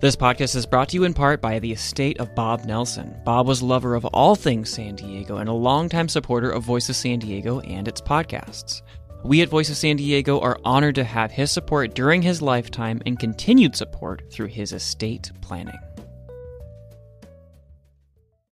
[0.00, 3.14] This podcast is brought to you in part by the estate of Bob Nelson.
[3.22, 6.88] Bob was a lover of all things San Diego and a longtime supporter of Voice
[6.88, 8.80] of San Diego and its podcasts.
[9.24, 13.02] We at Voice of San Diego are honored to have his support during his lifetime
[13.04, 15.78] and continued support through his estate planning.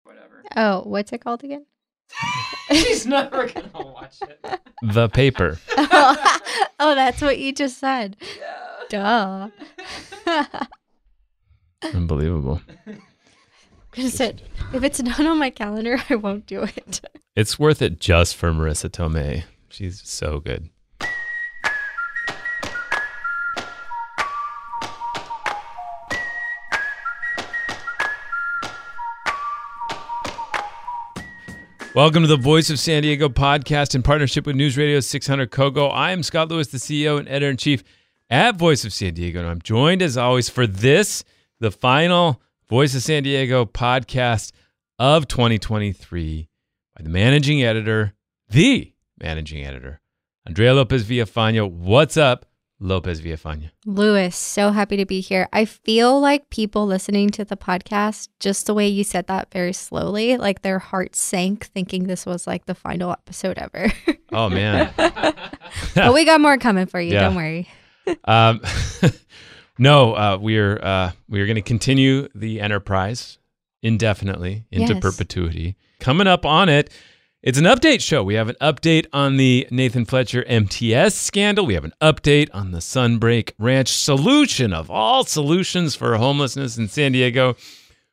[0.01, 0.43] Whatever.
[0.55, 1.67] Oh, what's it called again?
[2.71, 4.43] She's never gonna watch it.
[4.81, 5.59] The paper.
[5.77, 6.39] oh,
[6.79, 8.17] oh, that's what you just said.
[8.89, 9.49] Duh.
[11.93, 12.61] Unbelievable.
[13.95, 14.41] said,
[14.73, 17.01] if it's not on my calendar, I won't do it.
[17.35, 19.43] It's worth it just for Marisa Tomei.
[19.69, 20.69] She's so good.
[31.93, 35.89] Welcome to the Voice of San Diego podcast in partnership with News Radio 600 Kogo.
[35.93, 37.83] I am Scott Lewis, the CEO and editor in chief
[38.29, 41.23] at Voice of San Diego, and I'm joined as always for this
[41.59, 44.51] the final Voice of San Diego podcast
[44.99, 46.49] of 2023
[46.97, 48.13] by the managing editor,
[48.49, 50.01] the managing editor,
[50.45, 51.69] Andrea Lopez Villafana.
[51.69, 52.45] What's up,
[52.79, 53.71] Lopez Villafana?
[53.85, 55.47] Lewis, so happy to be here.
[55.53, 59.73] I feel like people listening to the podcast, just the way you said that very
[59.73, 63.91] slowly, like their hearts sank thinking this was like the final episode ever.
[64.31, 64.91] Oh, man.
[64.97, 67.13] but we got more coming for you.
[67.13, 67.21] Yeah.
[67.21, 67.69] Don't worry.
[68.25, 68.59] um,
[69.77, 73.37] no, uh, we're uh, we're going to continue the enterprise
[73.81, 75.01] indefinitely into yes.
[75.01, 75.75] perpetuity.
[75.99, 76.89] Coming up on it,
[77.41, 78.23] it's an update show.
[78.23, 81.65] We have an update on the Nathan Fletcher MTS scandal.
[81.65, 86.87] We have an update on the Sunbreak Ranch solution of all solutions for homelessness in
[86.87, 87.55] San Diego.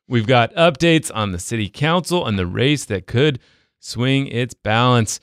[0.07, 3.39] We've got updates on the city council and the race that could
[3.79, 5.21] swing its balance.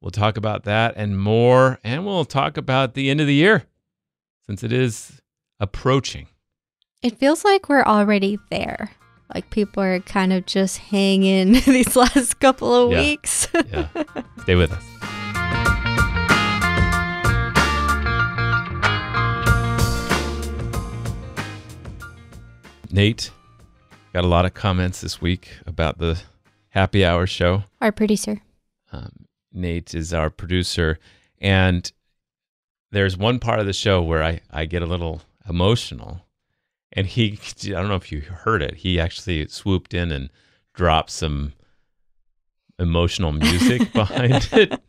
[0.00, 3.64] We'll talk about that and more, and we'll talk about the end of the year
[4.46, 5.19] since it is
[5.60, 6.26] approaching?
[7.02, 8.90] It feels like we're already there.
[9.32, 12.98] Like people are kind of just hanging these last couple of yeah.
[12.98, 13.48] weeks.
[13.72, 13.88] yeah.
[14.42, 14.84] Stay with us.
[22.92, 23.30] Nate
[24.12, 26.20] got a lot of comments this week about the
[26.70, 27.62] happy hour show.
[27.80, 28.42] Our producer.
[28.92, 30.98] Um, Nate is our producer.
[31.40, 31.90] And
[32.90, 36.26] there's one part of the show where I, I get a little emotional.
[36.92, 40.30] And he, I don't know if you heard it, he actually swooped in and
[40.74, 41.52] dropped some
[42.78, 44.80] emotional music behind it.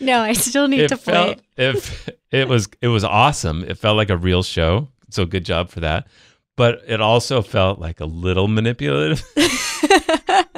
[0.00, 1.66] No, I still need it to felt, play.
[1.68, 3.64] If it was it was awesome.
[3.64, 4.88] It felt like a real show.
[5.10, 6.08] So good job for that.
[6.56, 9.22] But it also felt like a little manipulative.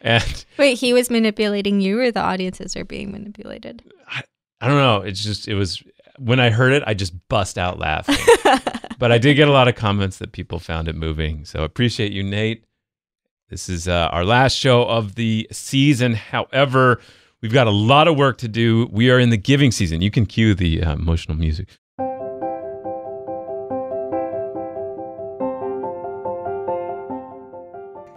[0.00, 3.82] and wait, he was manipulating you, or the audiences are being manipulated?
[4.08, 4.22] I,
[4.60, 5.02] I don't know.
[5.02, 5.82] It's just it was
[6.18, 8.16] when I heard it, I just bust out laughing.
[8.98, 11.44] but I did get a lot of comments that people found it moving.
[11.44, 12.64] So appreciate you, Nate.
[13.48, 16.14] This is uh, our last show of the season.
[16.14, 17.00] However,
[17.40, 18.88] we've got a lot of work to do.
[18.92, 20.02] We are in the giving season.
[20.02, 21.68] You can cue the uh, emotional music.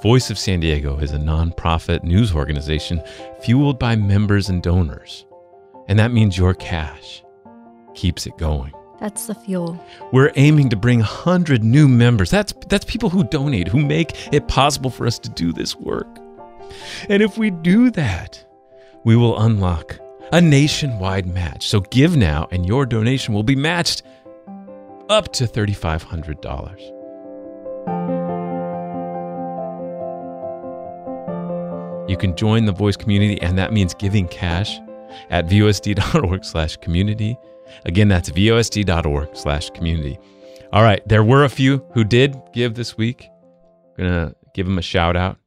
[0.01, 3.03] Voice of San Diego is a nonprofit news organization
[3.41, 5.25] fueled by members and donors.
[5.87, 7.23] And that means your cash
[7.95, 8.73] keeps it going.
[8.99, 9.83] That's the fuel.
[10.11, 12.29] We're aiming to bring 100 new members.
[12.29, 16.07] That's that's people who donate, who make it possible for us to do this work.
[17.09, 18.45] And if we do that,
[19.03, 19.99] we will unlock
[20.31, 21.67] a nationwide match.
[21.67, 24.03] So give now and your donation will be matched
[25.09, 27.01] up to $3500.
[32.09, 34.79] You can join the voice community, and that means giving cash
[35.29, 37.37] at vosd.org slash community.
[37.85, 40.17] Again, that's vosd.org slash community.
[40.73, 43.27] All right, there were a few who did give this week.
[43.97, 45.37] I'm gonna give them a shout out.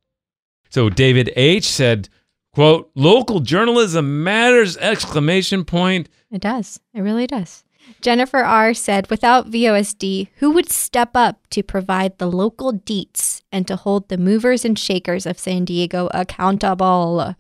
[0.71, 2.09] So David H said,
[2.53, 6.09] quote, local journalism matters, exclamation point.
[6.31, 6.81] It does.
[6.93, 7.65] It really does.
[8.01, 13.67] Jennifer R said, without VOSD, who would step up to provide the local deets and
[13.69, 17.37] to hold the movers and shakers of San Diego accountable?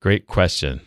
[0.00, 0.80] Great question.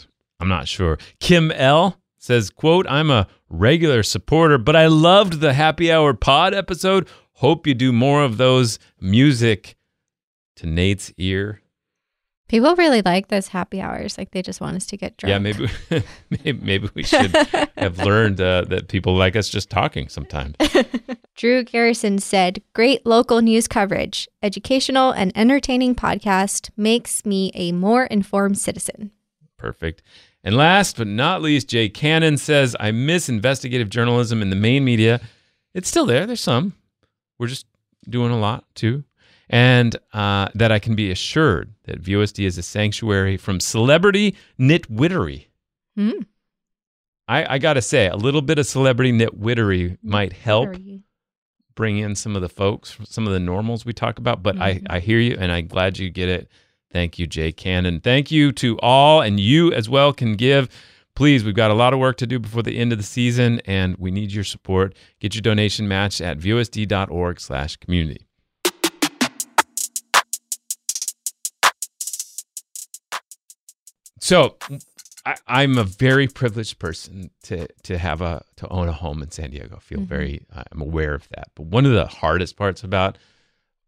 [0.44, 0.98] I'm not sure.
[1.22, 6.54] Kim L says, quote, I'm a regular supporter, but I loved the happy hour pod
[6.54, 7.08] episode.
[7.36, 9.78] Hope you do more of those music
[10.58, 11.62] to Nate's ear.
[12.50, 14.18] People really like those happy hours.
[14.18, 15.30] Like they just want us to get drunk.
[15.32, 15.70] Yeah, maybe
[16.30, 17.34] maybe, maybe we should
[17.78, 20.56] have learned uh, that people like us just talking sometimes.
[21.36, 28.04] Drew Garrison said, "Great local news coverage, educational and entertaining podcast makes me a more
[28.08, 29.12] informed citizen."
[29.58, 30.04] Perfect.
[30.44, 34.84] And last but not least, Jay Cannon says, "I miss investigative journalism in the main
[34.84, 35.22] media.
[35.74, 36.26] It's still there.
[36.26, 36.74] There's some.
[37.40, 37.66] We're just
[38.10, 39.04] doing a lot too."
[39.50, 45.46] and uh, that I can be assured that VOSD is a sanctuary from celebrity nitwittery.
[45.98, 46.26] Mm.
[47.28, 50.76] I, I got to say, a little bit of celebrity nitwittery might help
[51.76, 54.44] bring in some of the folks, some of the normals we talk about.
[54.44, 54.88] But mm-hmm.
[54.90, 56.50] I, I hear you, and I'm glad you get it.
[56.94, 58.00] Thank you, Jay Cannon.
[58.00, 60.70] Thank you to all, and you as well can give.
[61.16, 63.60] Please, we've got a lot of work to do before the end of the season,
[63.66, 64.96] and we need your support.
[65.20, 68.28] Get your donation matched at vosd.org slash community.
[74.20, 74.58] So
[75.26, 79.32] I, am a very privileged person to to have a to own a home in
[79.32, 79.78] San Diego.
[79.78, 80.08] I feel mm-hmm.
[80.08, 81.50] very I'm aware of that.
[81.56, 83.18] But one of the hardest parts about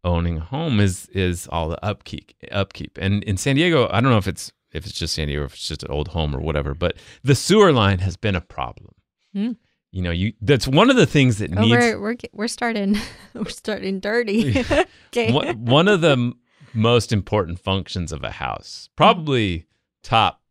[0.06, 2.96] owning a home is is all the upkeep upkeep.
[3.00, 5.54] And in San Diego, I don't know if it's if it's just San Diego, if
[5.54, 8.94] it's just an old home or whatever, but the sewer line has been a problem.
[9.34, 9.56] Mm.
[9.92, 11.76] You know, you that's one of the things that oh, needs.
[11.76, 12.96] We're we're, we're starting
[13.34, 14.64] we're starting dirty.
[15.08, 15.32] okay.
[15.32, 16.32] one, one of the
[16.72, 19.66] most important functions of a house, probably
[20.02, 20.42] top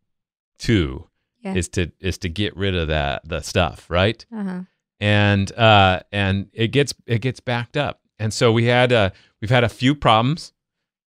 [0.58, 1.08] two
[1.42, 1.54] yeah.
[1.54, 4.24] is to is to get rid of that the stuff, right?
[4.34, 4.62] Uh-huh.
[4.98, 9.10] And uh, and it gets it gets backed up, and so we had uh,
[9.46, 10.52] we've had a few problems,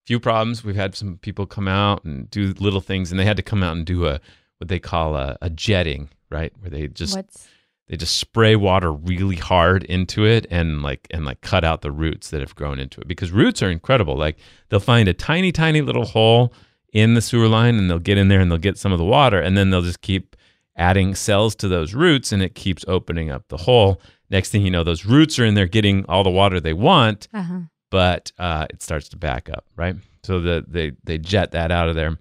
[0.05, 0.63] few problems.
[0.63, 3.63] We've had some people come out and do little things, and they had to come
[3.63, 4.21] out and do a
[4.59, 7.49] what they call a, a jetting, right, where they just What's...
[7.89, 11.91] they just spray water really hard into it and like and like cut out the
[11.91, 14.15] roots that have grown into it because roots are incredible.
[14.15, 14.37] Like
[14.69, 16.53] they'll find a tiny tiny little hole
[16.93, 19.05] in the sewer line and they'll get in there and they'll get some of the
[19.05, 20.37] water and then they'll just keep
[20.77, 23.99] adding cells to those roots and it keeps opening up the hole.
[24.29, 27.27] Next thing you know, those roots are in there getting all the water they want,
[27.33, 27.61] uh-huh.
[27.89, 29.95] But uh, it starts to back up, right?
[30.23, 32.17] So the, they, they jet that out of there.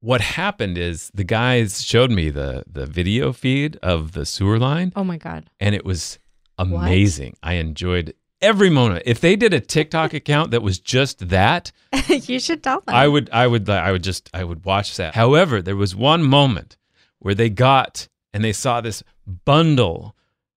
[0.00, 4.92] What happened is the guys showed me the, the video feed of the sewer line.
[4.94, 5.48] Oh my God.
[5.60, 6.18] And it was
[6.58, 7.36] amazing.
[7.40, 7.50] What?
[7.50, 9.04] I enjoyed every moment.
[9.06, 11.72] If they did a TikTok account that was just that,
[12.08, 12.94] you should tell them.
[12.94, 15.14] I would, I would, I would just, I would watch that.
[15.14, 16.76] However, there was one moment
[17.18, 19.02] where they got and they saw this
[19.46, 20.13] bundle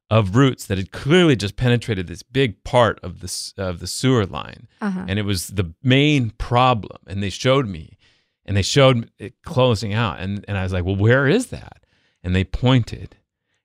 [0.09, 4.25] of roots that had clearly just penetrated this big part of the of the sewer
[4.25, 5.05] line, uh-huh.
[5.07, 6.99] and it was the main problem.
[7.07, 7.97] And they showed me,
[8.45, 11.83] and they showed it closing out, and and I was like, well, where is that?
[12.23, 13.17] And they pointed,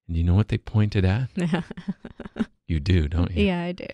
[0.07, 1.31] and you know what they pointed at?
[2.73, 3.45] You do, don't you?
[3.45, 3.87] Yeah, I do.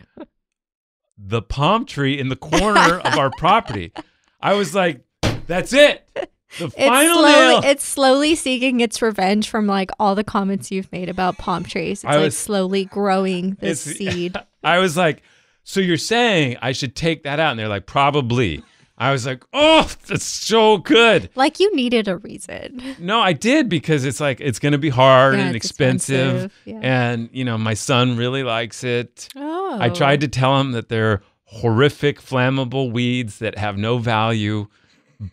[1.17, 3.93] The palm tree in the corner of our property.
[4.41, 5.01] I was like,
[5.49, 6.09] that's it.
[6.59, 7.61] The it's slowly, nail.
[7.65, 12.03] It's slowly seeking its revenge from like all the comments you've made about palm trees.
[12.03, 14.37] It's I like was, slowly growing this seed.
[14.65, 15.23] I was like,
[15.65, 17.51] so you're saying I should take that out?
[17.51, 18.63] And they're like, probably.
[19.01, 21.31] I was like, oh, that's so good.
[21.37, 22.83] Like you needed a reason.
[22.99, 26.53] No, I did because it's like it's going to be hard yeah, and expensive, expensive.
[26.65, 26.81] Yeah.
[26.83, 29.29] and you know my son really likes it.
[29.37, 29.79] Oh.
[29.81, 34.67] I tried to tell him that they're horrific, flammable weeds that have no value,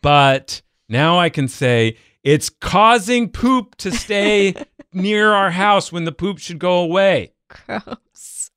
[0.02, 4.56] but now I can say it's causing poop to stay
[4.94, 7.34] near our house when the poop should go away.
[7.48, 8.52] Gross.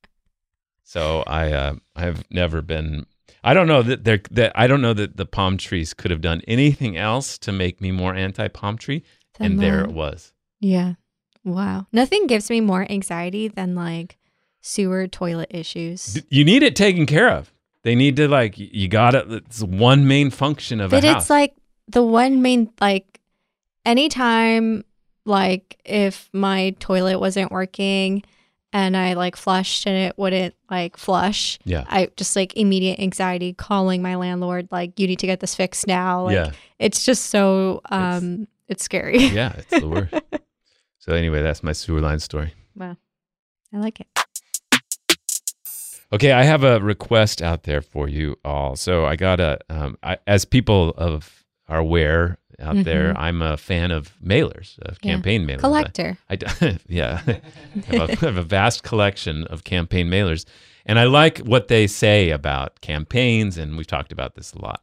[0.82, 3.06] So I uh, I have never been
[3.44, 6.20] I don't know that there that I don't know that the palm trees could have
[6.20, 9.04] done anything else to make me more anti palm tree,
[9.38, 10.32] and there it was.
[10.60, 10.94] Yeah.
[11.44, 11.86] Wow.
[11.92, 14.18] Nothing gives me more anxiety than like
[14.60, 16.20] sewer toilet issues.
[16.30, 17.52] You need it taken care of.
[17.84, 19.30] They need to like you got it.
[19.30, 21.14] It's one main function of but a house.
[21.14, 21.54] But it's like
[21.88, 23.20] the one main like
[23.84, 24.84] anytime
[25.24, 28.22] like if my toilet wasn't working
[28.72, 31.58] and I like flushed and it wouldn't like flush.
[31.64, 31.84] Yeah.
[31.88, 35.86] I just like immediate anxiety calling my landlord like you need to get this fixed
[35.86, 36.24] now.
[36.24, 36.50] Like yeah.
[36.78, 39.18] it's just so um it's, scary.
[39.28, 39.54] Yeah.
[39.56, 40.14] It's the worst.
[40.98, 42.52] so anyway, that's my sewer line story.
[42.74, 42.96] Wow.
[43.72, 44.06] I like it.
[46.10, 48.76] Okay, I have a request out there for you all.
[48.76, 51.37] So I got a, um, I, as people of
[51.68, 55.12] are aware out there, I'm a fan of mailers, of Yeah.
[55.12, 55.60] campaign mailers.
[55.60, 56.18] Collector.
[56.28, 57.40] I, I yeah, I
[57.96, 60.44] have, a, have a vast collection of campaign mailers,
[60.84, 64.82] and I like what they say about campaigns, and we've talked about this a lot.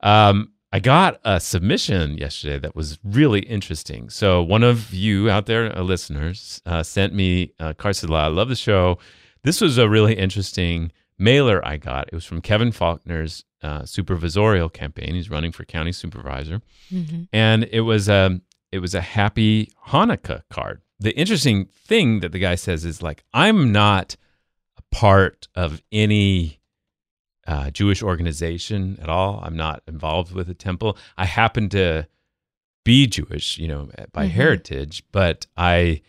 [0.00, 4.08] Um, I got a submission yesterday that was really interesting.
[4.10, 8.24] So one of you out there, uh, listeners, uh, sent me uh, Carcela.
[8.24, 8.98] I love the show.
[9.44, 10.90] This was a really interesting
[11.22, 12.08] mailer I got.
[12.08, 15.14] It was from Kevin Faulconer's uh, supervisorial campaign.
[15.14, 16.60] He's running for county supervisor
[16.92, 17.28] Mhm.
[17.32, 18.40] and it was a
[18.72, 20.80] it was a happy Hanukkah card.
[20.98, 24.16] The interesting thing that the guy says is like I'm not
[24.78, 26.58] a part of any
[27.46, 29.40] uh, Jewish organization at all.
[29.42, 30.96] I'm not involved with a temple.
[31.18, 32.06] I happen to
[32.84, 34.30] be Jewish, you know, by Mhm.
[34.30, 36.02] heritage, but I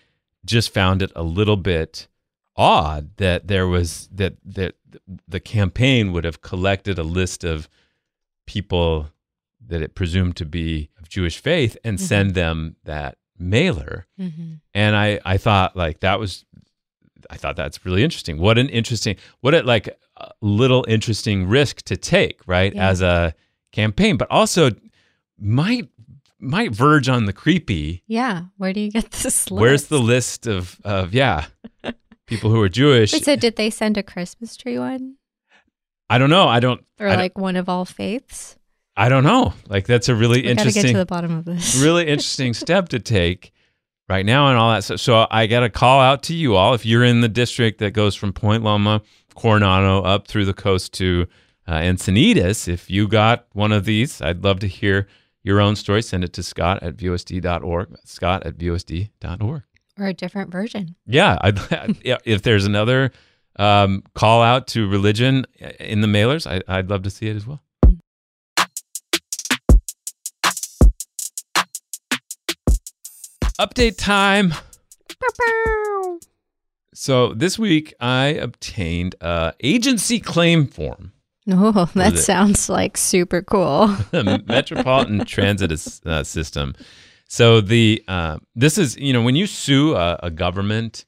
[0.46, 2.08] just found it a little bit
[2.56, 4.76] odd that there was that that
[5.28, 7.68] the campaign would have collected a list of
[8.46, 9.10] people
[9.66, 12.02] that it presumed to be of Jewish faith and Mhm.
[12.02, 14.06] send them that mailer.
[14.20, 14.60] Mhm.
[14.74, 16.46] And I, I thought like that was,
[17.30, 18.38] I thought that's really interesting.
[18.38, 22.74] What an interesting, what a like a little interesting risk to take, right?
[22.76, 22.90] Yeah.
[22.90, 23.34] As a
[23.72, 24.72] campaign, but also
[25.40, 25.90] might
[26.40, 28.04] might verge on the creepy.
[28.06, 28.44] Yeah.
[28.58, 29.52] Where do you get this list?
[29.62, 31.46] Where's the list of of yeah
[32.36, 33.14] people who are Jewish?
[33.14, 35.16] Wait, so did they send a Christmas tree one?
[36.10, 36.48] I don't know.
[36.48, 36.84] I don't.
[37.00, 38.58] Or I don't- like one of all faiths?
[38.96, 39.54] I don't know.
[39.68, 40.94] Like that's a really We gotta get interesting.
[40.94, 41.76] to the bottom of this.
[41.82, 43.52] really interesting step to take
[44.08, 45.00] right now and all that stuff.
[45.00, 47.92] So I got to call out to you all if you're in the district that
[47.92, 49.02] goes from Point Loma,
[49.34, 51.26] Coronado up through the coast to
[51.68, 52.68] uh, Encinitas.
[52.68, 55.08] If you got one of these, I'd love to hear
[55.42, 56.04] your own story.
[56.04, 57.98] Send it to Scott at VOSD.org.
[58.04, 59.64] Scott at VOSD.org.
[60.00, 60.96] Or a different version.
[61.06, 61.60] Yeah, I'd,
[62.26, 63.12] if there's another
[63.58, 65.46] um, call out to religion
[65.80, 67.62] in the mailers, I, I'd love to see it as well.
[73.60, 74.54] Update time.
[76.96, 81.12] So this week I obtained a agency claim form.
[81.50, 83.88] Oh, that sounds like super cool.
[84.12, 85.72] the Metropolitan Transit
[86.06, 86.74] uh, System.
[87.34, 91.06] So the uh, this is you know when you sue a, a government,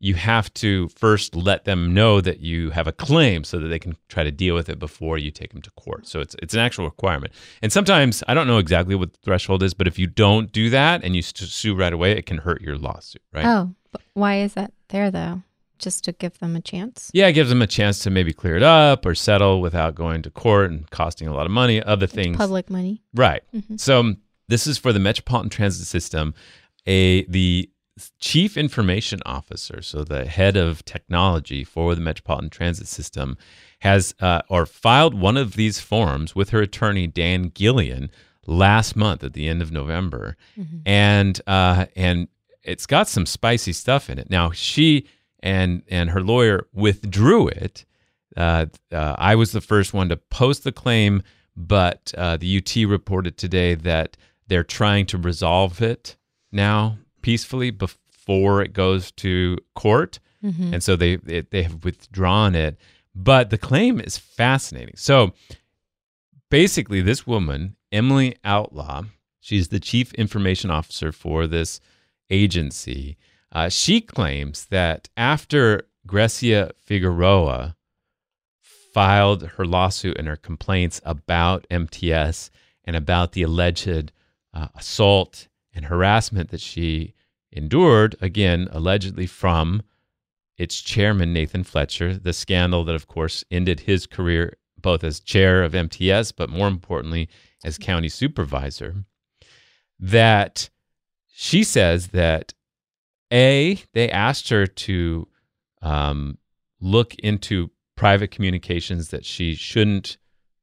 [0.00, 3.78] you have to first let them know that you have a claim so that they
[3.78, 6.08] can try to deal with it before you take them to court.
[6.08, 7.32] So it's it's an actual requirement.
[7.62, 10.68] And sometimes I don't know exactly what the threshold is, but if you don't do
[10.70, 13.46] that and you sue right away, it can hurt your lawsuit, right?
[13.46, 13.72] Oh,
[14.14, 15.42] why is that there though?
[15.78, 17.08] Just to give them a chance?
[17.14, 20.22] Yeah, it gives them a chance to maybe clear it up or settle without going
[20.22, 21.80] to court and costing a lot of money.
[21.80, 23.04] Other things, Public money.
[23.14, 23.42] Right.
[23.54, 23.78] Mhm.
[23.78, 24.16] So
[24.52, 26.34] this is for the Metropolitan Transit System.
[26.86, 27.70] A the
[28.20, 33.36] chief information officer, so the head of technology for the Metropolitan Transit System,
[33.80, 38.08] has uh, or filed one of these forms with her attorney Dan Gilleon
[38.46, 40.82] last month at the end of November, Mhm.
[40.86, 42.28] and uh, and
[42.64, 44.28] it's got some spicy stuff in it.
[44.30, 45.06] Now she
[45.40, 47.84] and and her lawyer withdrew it.
[48.36, 51.22] Uh, uh, I was the first one to post the claim,
[51.56, 54.16] but uh, the UT reported today that
[54.48, 56.16] they're trying to resolve it
[56.50, 60.72] now peacefully before it goes to court, Mhm.
[60.74, 62.76] and so they they, they have withdrawn it.
[63.14, 64.96] But the claim is fascinating.
[64.96, 65.34] So
[66.50, 69.04] basically, this woman, Emily Outlaw,
[69.40, 71.80] she's the chief information officer for this
[72.30, 73.16] agency.
[73.52, 77.76] Uh, she claims that after Grecia Figueroa
[78.94, 82.50] filed her lawsuit and her complaints about MTS
[82.84, 84.12] and about the alleged
[84.54, 87.14] uh, assault and harassment that she
[87.50, 89.82] endured, again, allegedly from
[90.58, 95.62] its chairman, Nathan Fletcher, the scandal that, of course, ended his career both as chair
[95.62, 97.28] of MTS, but more importantly,
[97.64, 99.04] as county supervisor,
[99.98, 100.68] that
[101.32, 102.52] she says that
[103.32, 105.28] A, they asked her to
[105.80, 106.38] um,
[106.80, 110.16] look into private communications that she shouldn't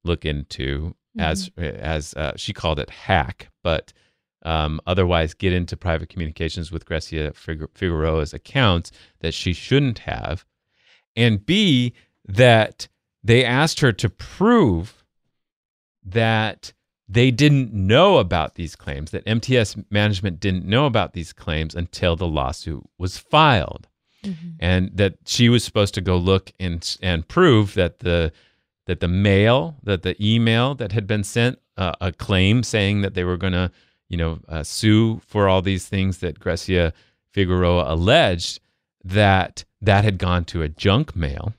[0.03, 3.93] look into as as uh, she called it hack, but
[4.41, 10.43] um, otherwise get into private communications with Grecia Figu- Figueroa's accounts that she shouldn't have,
[11.15, 11.93] and B
[12.27, 12.87] that
[13.23, 15.03] they asked her to prove
[16.03, 16.73] that
[17.07, 22.15] they didn't know about these claims, that MTS management didn't know about these claims until
[22.15, 23.87] the lawsuit was filed.
[24.23, 24.49] mm-hmm.
[24.59, 28.31] and that she was supposed to go look and and prove that the
[28.87, 33.15] that the mail that the email that had been sent uh, a claim saying that
[33.15, 33.71] they were going to
[34.09, 36.93] you know uh, sue for all these things that Grecia
[37.31, 38.59] Figueroa alleged
[39.03, 41.53] that that had gone to a junk mail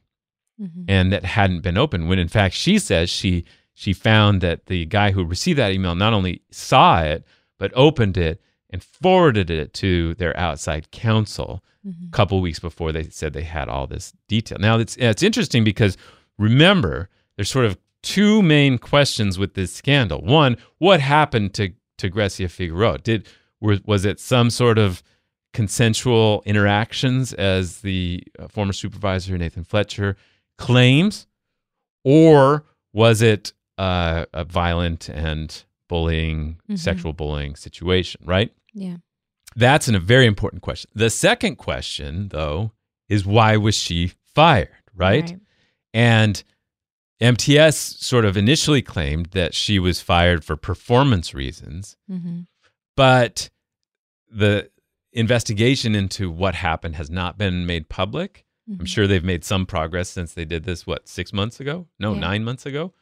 [0.61, 0.85] mm-hmm.
[0.87, 4.85] and that hadn't been opened when in fact she says she she found that the
[4.87, 7.25] guy who received that email not only saw it
[7.59, 12.07] but opened it and forwarded it to their outside counsel mm-hmm.
[12.07, 14.59] a couple weeks before they said they had all this detail.
[14.59, 15.97] Now it's it's interesting because
[16.39, 20.23] remember there's sort of two main questions with this scandal.
[20.23, 22.99] One, what happened to to Grecia Figueroa?
[22.99, 23.29] Did
[23.61, 25.03] was it some sort of
[25.53, 30.17] consensual interactions as the uh, former supervisor Nathan Fletcher
[30.57, 31.27] claims,
[32.05, 36.77] or was it uh, a violent and bullying, mm-hmm.
[36.77, 38.23] sexual bullying situation?
[38.25, 38.53] Right.
[38.73, 38.97] Yeah.
[39.57, 40.91] That's an, a very important question.
[40.95, 42.73] The second question, though,
[43.09, 44.69] is why was she fired?
[44.95, 45.23] Right.
[45.23, 45.41] right.
[45.93, 46.43] And
[47.21, 52.41] MTS sort of initially claimed that she was fired for performance reasons, mm-hmm.
[52.97, 53.51] but
[54.31, 54.71] the
[55.13, 58.47] investigation into what happened has not been made public.
[58.69, 58.81] Mm-hmm.
[58.81, 60.87] I'm sure they've made some progress since they did this.
[60.87, 61.89] What six months ago?
[61.99, 62.21] No, yeah.
[62.21, 62.95] nine months ago.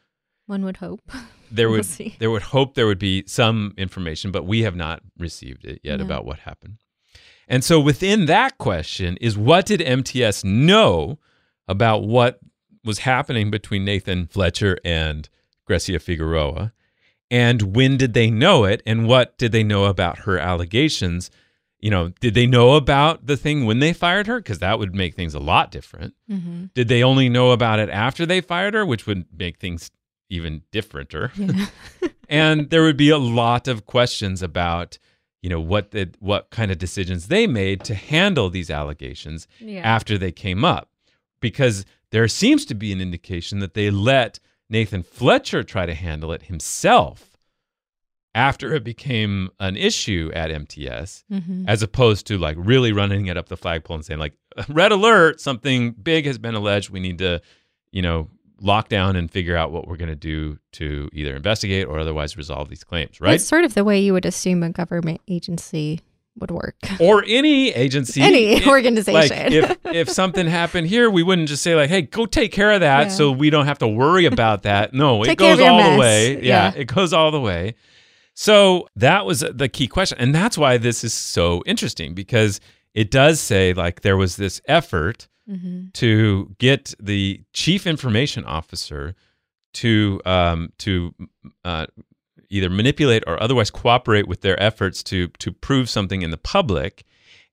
[0.47, 1.01] One would hope.
[1.51, 2.15] There we'll would see.
[2.19, 5.97] there would hope there would be some information, but we have not received it yet
[5.97, 6.05] no.
[6.05, 6.77] about what happened.
[7.47, 11.17] And so within that question is what did MTS know
[11.67, 12.39] about what
[12.83, 15.29] was happening between Nathan Fletcher and
[15.65, 16.73] Grecia Figueroa?
[17.31, 18.81] And when did they know it?
[18.85, 21.29] And what did they know about her allegations?
[21.79, 24.39] You know, did they know about the thing when they fired her?
[24.39, 26.15] Because that would make things a lot different.
[26.29, 26.65] Mm-hmm.
[26.73, 29.91] Did they only know about it after they fired her, which would make things
[30.29, 31.31] even differenter.
[31.35, 32.09] Yeah.
[32.29, 34.97] and there would be a lot of questions about,
[35.41, 39.81] you know, what the, what kind of decisions they made to handle these allegations yeah.
[39.81, 40.89] after they came up.
[41.41, 44.39] Because there seems to be an indication that they let
[44.69, 47.29] Nathan Fletcher try to handle it himself
[48.35, 51.65] after it became an issue at MTS, mm-hmm.
[51.67, 54.33] as opposed to like really running it up the flagpole and saying like,
[54.69, 55.41] "Red alert!
[55.41, 56.89] Something big has been alleged.
[56.89, 57.41] We need to,
[57.91, 58.29] you know,
[58.61, 62.37] lock down and figure out what we're going to do to either investigate or otherwise
[62.37, 63.35] resolve these claims, right?
[63.35, 66.01] It's sort of the way you would assume a government agency
[66.37, 66.75] would work.
[66.99, 68.21] Or any agency.
[68.21, 69.37] any if, organization.
[69.37, 72.71] Like if, if something happened here, we wouldn't just say like, hey, go take care
[72.71, 73.07] of that yeah.
[73.09, 74.93] so we don't have to worry about that.
[74.93, 75.93] No, it goes all mess.
[75.93, 76.33] the way.
[76.35, 77.75] Yeah, yeah, it goes all the way.
[78.33, 80.17] So that was the key question.
[80.17, 82.61] And that's why this is so interesting because
[82.93, 85.87] it does say like there was this effort mm-hmm.
[85.93, 89.15] to get the chief information officer
[89.73, 91.13] to um, to
[91.63, 91.87] uh,
[92.49, 97.03] either manipulate or otherwise cooperate with their efforts to to prove something in the public,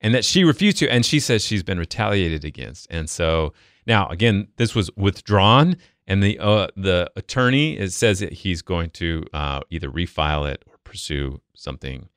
[0.01, 0.89] and that she refused to.
[0.89, 2.87] And she says she's been retaliated against.
[2.89, 3.53] And so
[3.85, 8.89] now again, this was withdrawn, and the uh, the attorney is, says that he's going
[8.91, 12.09] to uh, either refile it or pursue something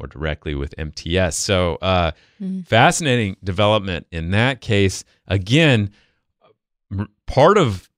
[0.00, 1.36] or directly with MTS.
[1.36, 2.62] So, uh, mm-hmm.
[2.62, 5.04] fascinating development in that case.
[5.26, 5.90] Again,
[7.26, 7.88] part of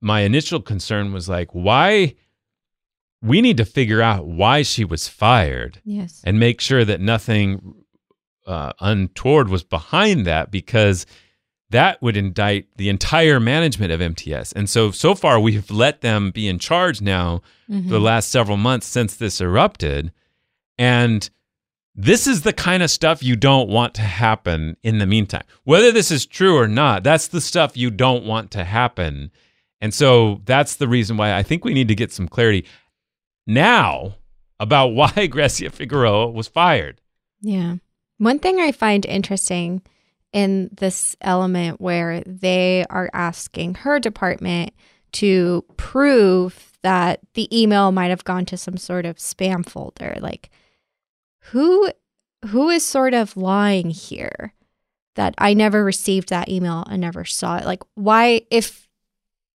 [0.00, 2.14] my initial concern was like, why?
[3.22, 5.80] We need to figure out why she was fired.
[5.84, 6.20] Yes.
[6.24, 7.74] And make sure that nothing
[8.46, 11.06] uh, untoward was behind that because
[11.70, 14.52] that would indict the entire management of MTS.
[14.52, 17.88] And so, so far, we've let them be in charge now mm-hmm.
[17.88, 20.12] for the last several months since this erupted.
[20.76, 21.28] And
[21.94, 25.44] this is the kind of stuff you don't want to happen in the meantime.
[25.64, 29.30] Whether this is true or not, that's the stuff you don't want to happen.
[29.80, 32.66] And so that's the reason why I think we need to get some clarity
[33.46, 34.16] now
[34.60, 37.00] about why Grecia Figueroa was fired.
[37.40, 37.76] Yeah.
[38.18, 39.82] One thing I find interesting
[40.32, 44.72] in this element where they are asking her department
[45.12, 50.16] to prove that the email might have gone to some sort of spam folder.
[50.20, 50.50] Like,
[51.50, 51.90] who
[52.46, 54.54] who is sort of lying here
[55.14, 57.64] that I never received that email and never saw it?
[57.64, 58.81] Like why if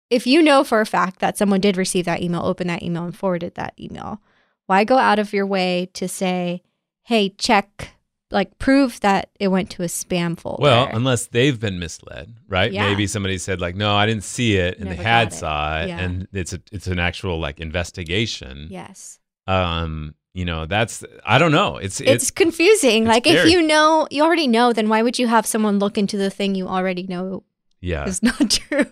[0.10, 3.04] if you know for a fact that someone did receive that email, open that email
[3.04, 4.22] and forwarded that email,
[4.66, 6.62] why go out of your way to say,
[7.04, 7.92] "Hey, check
[8.32, 10.62] like prove that it went to a spam folder.
[10.62, 12.72] Well, unless they've been misled, right?
[12.72, 12.90] Yeah.
[12.90, 15.90] Maybe somebody said like, "No, I didn't see it," and Never they had saw it,
[15.90, 16.00] yeah.
[16.00, 18.68] and it's a it's an actual like investigation.
[18.70, 19.20] Yes.
[19.48, 23.52] Um, you know that's i don't know it's it's, it's confusing it's like very, if
[23.52, 26.54] you know you already know then why would you have someone look into the thing
[26.54, 27.44] you already know
[27.82, 28.86] yeah is not true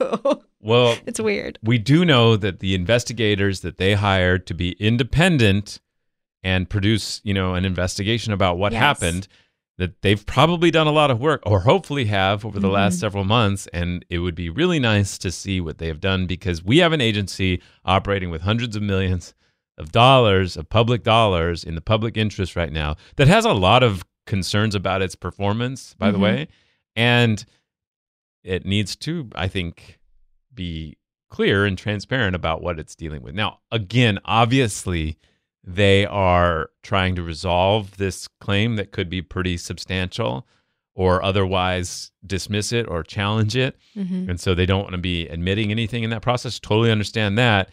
[0.62, 5.80] well it's weird we do know that the investigators that they hired to be independent
[6.43, 8.80] and produce you know an investigation about what yes.
[8.80, 9.28] happened
[9.78, 12.76] that they've probably done a lot of work or hopefully have over the Mm-hmm.
[12.76, 13.67] last several months.
[13.74, 16.93] And it would be really nice to see what they have done because we have
[16.93, 19.34] an agency operating with hundreds of millions
[19.78, 23.84] of dollars, of public dollars in the public interest right now that has a lot
[23.84, 26.21] of concerns about its performance, by the Mhm.
[26.21, 26.48] way.
[26.95, 27.43] And
[28.45, 29.99] it needs to, I think,
[30.53, 30.97] be
[31.29, 33.36] clear and transparent about what it's dealing with.
[33.36, 35.17] Now, again, obviously,
[35.63, 40.47] they are trying to resolve this claim that could be pretty substantial
[40.93, 43.75] or otherwise dismiss it or challenge it.
[43.97, 44.29] Mhm.
[44.29, 46.60] And so they don't want to be admitting anything in that process.
[46.60, 47.69] Totally understand that.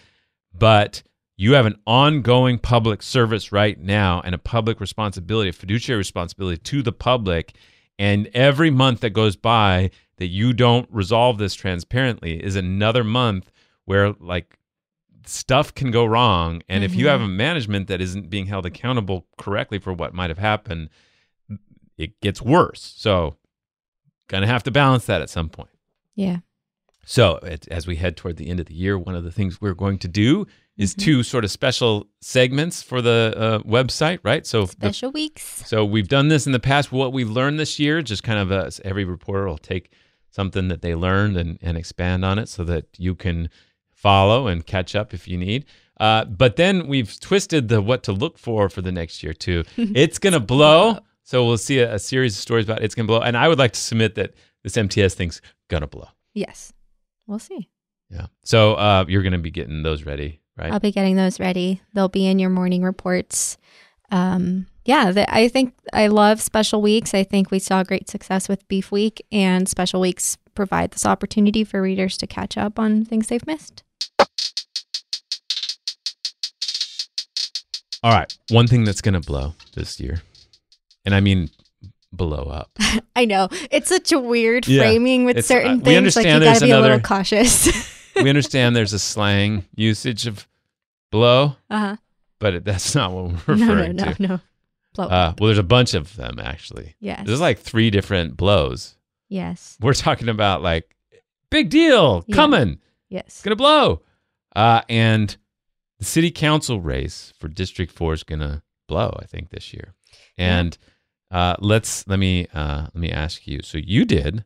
[0.52, 1.02] But
[1.37, 6.58] you have an ongoing public service right now and a public responsibility, a fiduciary responsibility
[6.58, 7.54] to the public.
[8.02, 13.52] And every month that goes by that you don't resolve this transparently is another month
[13.84, 14.58] where like
[15.24, 16.62] stuff can go wrong.
[16.68, 17.10] And if you Mhm.
[17.10, 20.88] have a management that isn't being held accountable correctly for what might have happened,
[21.96, 22.92] it gets worse.
[22.96, 23.36] So,
[24.26, 25.70] gonna have to balance that at some point.
[26.16, 26.38] Yeah.
[27.04, 29.60] So, it, as we head toward the end of the year, one of the things
[29.60, 30.46] we're going to do
[30.78, 31.02] is Mhm.
[31.04, 34.46] two sort of special segments for the uh, website, right?
[34.46, 35.62] So, the, Special weeks.
[35.66, 36.90] so we've done this in the past.
[36.92, 39.90] What we've learned this year, just kind of uh every reporter will take
[40.30, 43.50] something that they learned and, and expand on it so that you can
[43.90, 45.64] follow and catch up if you need.
[46.00, 49.62] Uh, but then we've twisted the what to look for for the next year too.
[49.76, 50.98] It's gonna blow.
[51.24, 53.20] So we'll see a, a series of stories about it's gonna blow.
[53.20, 54.32] And I would like to submit that
[54.64, 56.08] this MTS thing's gonna blow.
[56.35, 56.72] Yes.
[57.26, 57.68] We'll see.
[58.11, 58.26] Yeah.
[58.42, 60.72] So uh, you're gonna be getting those ready, right?
[60.72, 61.80] I'll be getting those ready.
[61.94, 63.56] They'll be in your morning reports.
[64.10, 67.14] Um, yeah, the, I think I love special weeks.
[67.14, 71.64] I think we saw great success with Beef Week, and special weeks provide this opportunity
[71.64, 73.82] for readers to catch up on things they've missed.
[78.02, 78.36] All right.
[78.50, 80.22] One thing that's gonna blow this year,
[81.04, 81.50] and I mean
[82.12, 82.70] blow up.
[83.16, 86.16] I know it's such a weird Yeah, framing with certain uh, things.
[86.16, 87.90] Like you got to be a little another- cautious.
[88.16, 90.46] we understand there's a slang usage of
[91.11, 91.96] blow, uh huh.
[92.38, 94.22] but it, that's not what we're No, no, referring no, to.
[94.22, 94.29] no.
[94.29, 94.40] No,
[94.94, 95.05] blow.
[95.07, 96.94] Uh, well, there's a bunch of them actually.
[97.01, 97.22] yes.
[97.27, 98.96] There's like three different blows.
[99.29, 99.77] yes.
[99.81, 100.94] We're talking about like
[101.51, 102.35] big deal Yeah.
[102.37, 103.42] coming, Yes.
[103.42, 104.03] gonna blow,
[104.57, 105.37] uh, and
[105.98, 109.16] the city council race for District Four is gonna blow.
[109.22, 109.94] I think this year,
[110.37, 110.77] and
[111.31, 113.61] uh, let's let me uh, let me ask you.
[113.62, 114.44] So you did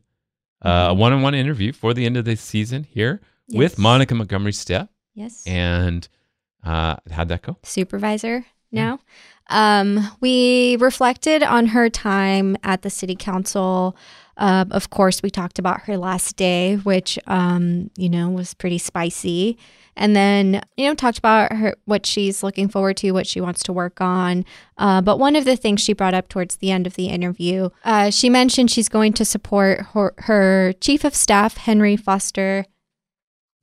[0.63, 0.97] uh, a Mhm.
[0.97, 5.43] one-on-one interview for the end of the season here with Monica Montgomery Steppe, Yes.
[5.47, 6.07] and
[6.63, 7.57] uh, how'd that go?
[7.63, 8.99] supervisor now.
[9.49, 13.95] Um, we reflected on her time at the city council.
[14.35, 18.77] Uh, of course, we talked about her last day, which um, you know was pretty
[18.77, 19.57] spicy,
[19.95, 23.63] and then you know talked about her what she's looking forward to, what she wants
[23.63, 24.43] to work on.
[24.77, 27.69] Uh, but one of the things she brought up towards the end of the interview,
[27.85, 32.65] uh, she mentioned she's going to support her, her chief of staff Henry Foster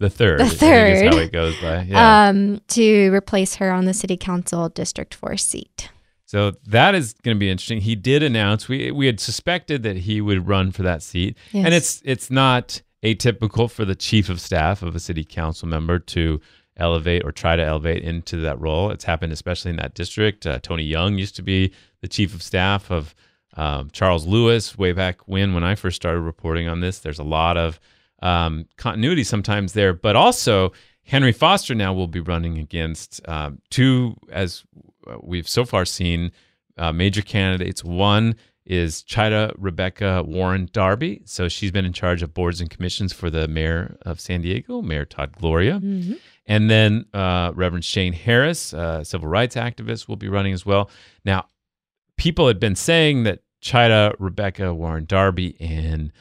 [0.04, 0.40] The third.
[0.40, 1.14] The is how third.
[1.22, 1.82] it goes by.
[1.82, 2.28] Yeah.
[2.28, 5.90] um, to replace her on the city council district four seat.
[6.26, 7.80] so that is going to be interesting.
[7.80, 11.72] He did announce we we had suspected that he would run for that seat, and
[11.72, 16.40] it's it's not atypical for the chief of staff of a city council member to
[16.76, 18.90] elevate or try to elevate into that role.
[18.90, 20.46] It's happened especially in that district.
[20.46, 23.14] Uh, Tony Young used to be the chief of staff of
[23.56, 26.98] um, Charles Lewis way back when when I first started reporting on this.
[26.98, 27.78] There's a lot of
[28.22, 30.72] um, continuity sometimes there, but also
[31.02, 34.64] Henry Foster now will be running against um, two, as
[35.22, 36.32] we've so far seen,
[36.78, 37.84] uh, major candidates.
[37.84, 41.20] One is Chida Rebecca Warren Darby.
[41.26, 44.80] So she's been in charge of boards and commissions for the mayor of San Diego,
[44.80, 45.80] Mayor Todd Gloria.
[45.80, 46.14] Mm-hmm.
[46.46, 50.90] And then uh, Reverend Shane Harris, a civil rights activist, will be running as well.
[51.24, 51.48] Now,
[52.16, 56.12] people had been saying that Chida Rebecca Warren Darby and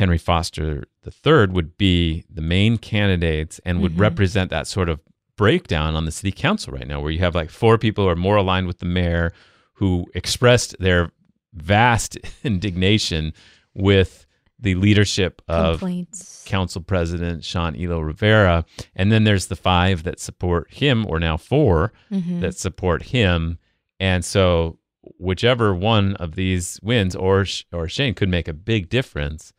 [0.00, 4.00] Henry Foster III would be the main candidates and would Mhm.
[4.00, 4.98] represent that sort of
[5.36, 8.16] breakdown on the city council right now, where you have like four people who are
[8.16, 9.32] more aligned with the mayor
[9.74, 11.10] who expressed their
[11.52, 13.34] vast indignation
[13.74, 14.26] with
[14.58, 16.44] the leadership of complaints.
[16.46, 18.64] council president Sean Elo Rivera.
[18.96, 22.40] And then there's the five that support him, or now 4 Mhm.
[22.40, 23.58] that support him.
[23.98, 24.78] And so,
[25.18, 29.52] whichever one of these wins, or or Shane, could make a big difference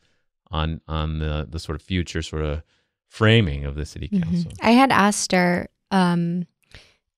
[0.52, 2.62] on on the the sort of future sort of
[3.10, 4.24] framing of the city Mhm.
[4.24, 4.52] council.
[4.62, 6.46] I had asked her um,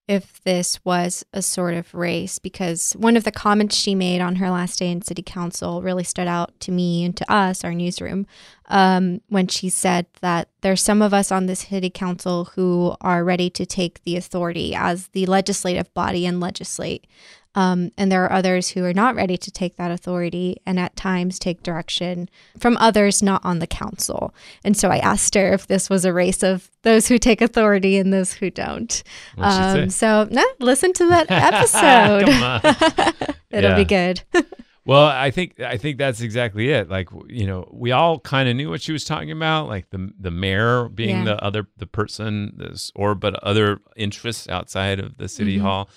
[0.06, 4.36] if this was a sort of race because one of the comments she made on
[4.36, 7.72] her last day in city council really stood out to me and to us, our
[7.72, 8.26] newsroom,
[8.68, 13.24] um, when she said that there's some of us on this city council who are
[13.24, 17.06] ready to take the authority as the legislative body and legislate.
[17.54, 20.96] Um, and there are others who are not ready to take that authority and at
[20.96, 24.34] times take direction from others not on the council.
[24.64, 27.96] And so I asked her if this was a race of those who take authority
[27.96, 29.02] and those who don't.
[29.38, 33.34] Um, so no, listen to that episode.
[33.50, 34.22] It'll be good.
[34.84, 36.88] well, I think I think that's exactly it.
[36.88, 40.12] Like you know, we all kind of knew what she was talking about, like the
[40.18, 41.24] the mayor being yeah.
[41.24, 45.66] the other the person, this or but other interests outside of the city mm-hmm.
[45.66, 45.88] hall.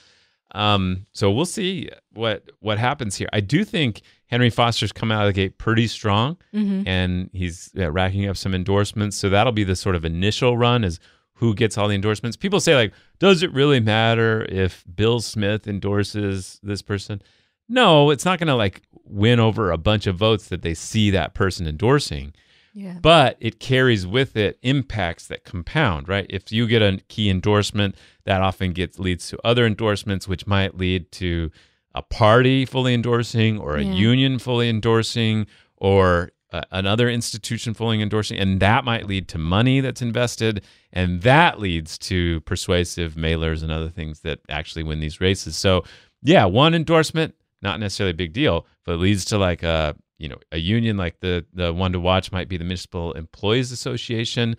[0.52, 3.28] Um, so we'll see what what happens here.
[3.34, 6.88] I do think Henry Foster's come out of the gate pretty strong, mm-hmm.
[6.88, 9.18] and he's uh, racking up some endorsements.
[9.18, 11.00] So that'll be the sort of initial run is
[11.34, 12.36] who gets all the endorsements.
[12.36, 17.22] People say like, does it really matter if Bill Smith endorses this person?
[17.70, 21.12] No, it's not going to like win over a bunch of votes that they see
[21.12, 22.34] that person endorsing.
[22.78, 23.00] Yeah.
[23.02, 26.28] But it carries with it impacts that compound, right?
[26.30, 30.78] If you get a key endorsement, that often gets leads to other endorsements, which might
[30.78, 31.50] lead to
[31.96, 33.94] a party fully endorsing or a yeah.
[33.94, 39.82] union fully endorsing or uh, another institution fully endorsing and that might lead to money
[39.82, 40.64] that's invested
[40.94, 45.84] and that leads to persuasive mailers and other things that actually win these races so
[46.22, 50.28] yeah one endorsement not necessarily a big deal but it leads to like a you
[50.28, 54.56] know a union like the the one to watch might be the municipal employees association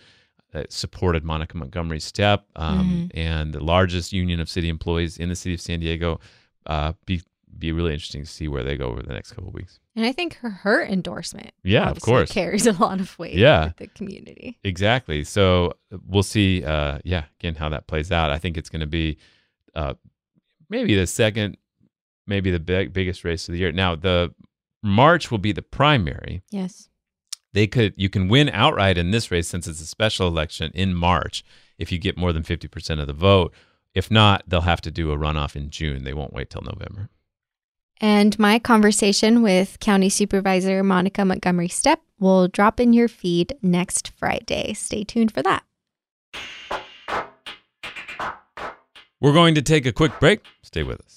[0.53, 3.19] that supported monica montgomery steppe um, mm-hmm.
[3.19, 6.21] and the largest union of city employees in the city of san diego.
[6.67, 7.23] Uh, be
[7.59, 9.81] be really interesting to see where they go over the next couple weeks.
[9.97, 12.31] And i think her her endorsement yeah of course.
[12.31, 13.67] carries a lot of weight yeah.
[13.67, 14.59] with the community.
[14.63, 15.25] Exactly.
[15.25, 15.73] So
[16.07, 18.31] we'll see uh, yeah again how that plays out.
[18.31, 19.19] I think it's going to be
[19.75, 19.95] uh,
[20.69, 21.57] maybe the second
[22.29, 23.73] maybe the big, biggest race of the year.
[23.73, 24.33] Now the
[24.83, 26.43] March will be the primary.
[26.51, 26.89] Yes.
[27.53, 30.95] They could you can win outright in this race since it's a special election in
[30.95, 31.45] March
[31.79, 33.55] if you get more than 50% of the vote.
[33.95, 36.05] If not, they'll have to do a runoff in June.
[36.05, 37.09] They won't wait till November.
[38.01, 44.13] And my conversation with County Supervisor Monica Montgomery Steppe will drop in your feed next
[44.17, 44.73] Friday.
[44.75, 45.65] Stay tuned for that.
[49.21, 50.43] We're going to take a quick break.
[50.63, 51.17] Stay with us.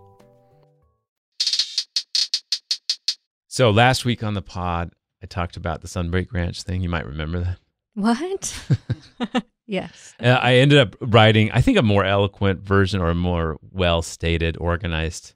[3.51, 6.81] So last week on the pod, I talked about the Sunbreak Ranch thing.
[6.81, 7.57] You might remember that.
[7.95, 9.43] What?
[9.67, 10.15] yes.
[10.21, 14.55] I ended up writing, I think, a more eloquent version or a more well stated,
[14.55, 15.33] organized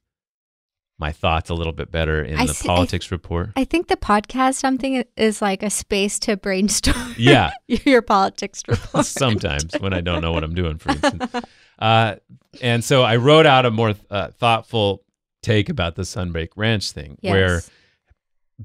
[0.97, 3.49] my thoughts a little bit better in I the see, politics I, report.
[3.57, 7.15] I think the podcast something is like a space to brainstorm.
[7.17, 9.05] Yeah, your politics report.
[9.05, 11.35] Sometimes when I don't know what I'm doing, for instance.
[11.77, 12.15] Uh,
[12.61, 15.03] and so I wrote out a more uh, thoughtful
[15.43, 17.31] take about the Sunbreak Ranch thing, yes.
[17.33, 17.61] where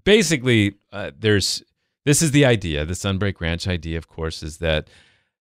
[0.04, 1.62] basically, uh, there's
[2.04, 2.84] this is the idea.
[2.84, 4.88] The Sunbreak Ranch idea, of course, is that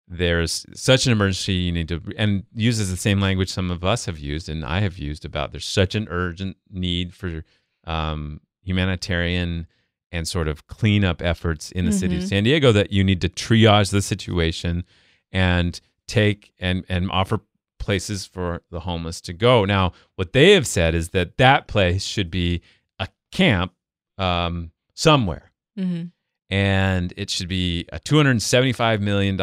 [0.08, 4.06] there's such an emergency you need to and uses the same language some of us
[4.06, 7.44] have used and I have used about there's such an urgent need for
[7.86, 9.68] um, humanitarian
[10.12, 12.00] and sort of cleanup efforts in the mm-hmm.
[12.00, 12.30] city of mm-hmm.
[12.30, 14.84] San Diego that you need to triage the situation
[15.32, 17.42] and take and and offer
[17.78, 19.64] places for the homeless to go.
[19.64, 22.62] Now, what they have said is that that place should be
[22.98, 23.74] a camp
[24.20, 25.52] um, somewhere.
[25.78, 26.06] Mm-hmm.
[26.52, 29.38] And it should be a $275 million,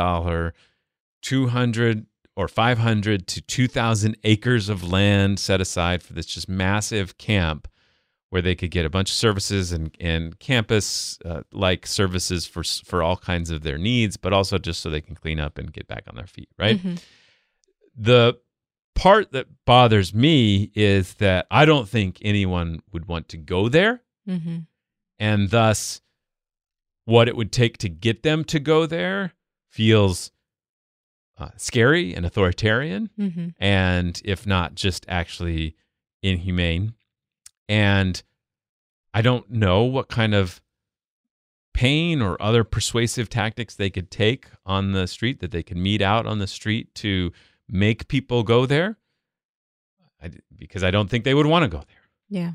[1.23, 7.69] 200 or 500 to 2,000 acres of land set aside for this just massive camp
[8.31, 12.63] where they could get a bunch of services and, and campus uh, like services for,
[12.63, 15.73] for all kinds of their needs, but also just so they can clean up and
[15.73, 16.77] get back on their feet, right?
[16.77, 16.97] Mm-hmm.
[17.97, 18.37] the
[18.95, 24.03] part that bothers me is that I don't think anyone would want to go there.
[24.29, 24.59] Mm-hmm.
[25.19, 26.01] And thus,
[27.05, 29.33] what it would take to get them to go there
[29.69, 30.31] feels
[31.39, 33.11] uh, scary and authoritarian.
[33.19, 33.49] Mm-hmm.
[33.59, 35.77] And if not, just actually
[36.23, 36.95] inhumane.
[37.69, 38.23] And
[39.15, 40.61] I don't know what kind of
[41.75, 46.01] pain or other persuasive tactics they could take on the street that they could meet
[46.01, 47.33] out on the street to
[47.69, 48.97] make people go there
[50.23, 52.09] I, because I don't think they would want to go there.
[52.29, 52.53] Yeah.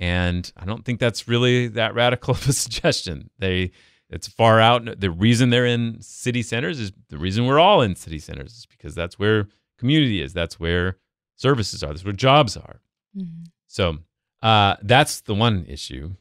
[0.00, 3.30] And I don't think that's really that radical of a suggestion.
[3.38, 3.72] They
[4.10, 5.00] it's far out.
[5.00, 8.66] The reason they're in city centers is the reason we're all in city centers is
[8.66, 10.32] because that's where community is.
[10.32, 10.96] That's where
[11.36, 11.88] services are.
[11.88, 12.80] That's where jobs are.
[13.16, 13.44] Mm-hmm.
[13.66, 13.98] So
[14.42, 16.14] uh, that's the one issue.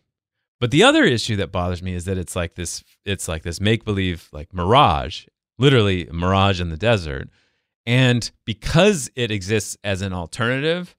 [0.59, 2.83] But the other issue that bothers me is that it's like this.
[3.05, 5.25] It's like this make believe, like mirage,
[5.57, 7.29] literally mirage in the desert.
[7.85, 10.95] And because it exists as an alternative,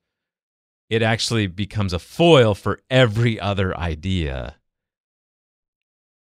[0.91, 4.57] it actually becomes a foil for every other idea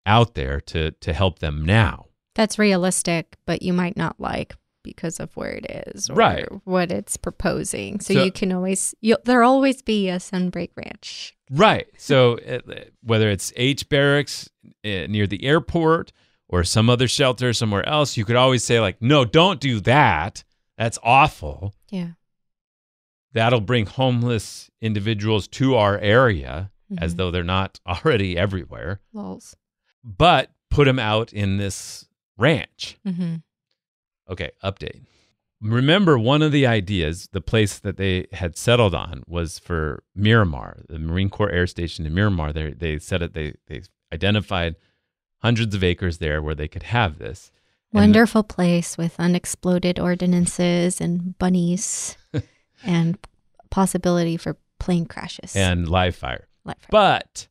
[0.07, 2.07] out there to to help them now.
[2.35, 6.47] That's realistic, but you might not like because of where it is or Right.
[6.65, 8.01] what it's proposing.
[8.01, 11.35] So, So- you can always you'll, there'll always be a Sunbreak Ranch.
[11.51, 11.89] Right.
[11.99, 12.61] So uh,
[13.03, 14.49] whether it's H barracks
[14.85, 16.13] uh, near the airport
[16.49, 20.45] or some other shelter somewhere else, you could always say like, "No, don't do that.
[20.79, 21.75] That's awful.
[21.91, 22.13] Yeah.
[23.33, 27.17] That'll bring homeless individuals to our area as Mhm.
[27.19, 29.55] though they're not already everywhere." Lols.
[30.05, 32.97] But put them out in this ranch.
[33.07, 33.37] Mm-hmm.
[34.31, 35.03] Okay, update.
[35.61, 40.83] Remember, one of the ideas, the place that they had settled on was for Miramar,
[40.89, 42.53] the Marine Corps Air Station in Miramar.
[42.53, 43.35] They they said it.
[43.35, 44.77] They they identified
[45.43, 47.51] hundreds of acres there where they could have this.
[47.93, 52.17] Wonderful place with unexploded ordinances and bunnies
[52.85, 53.19] and
[53.71, 55.55] possibility for plane crashes.
[55.57, 56.47] and live fire.
[56.65, 56.89] Light fire.
[56.91, 57.49] But